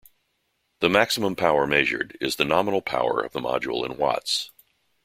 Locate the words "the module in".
3.33-3.97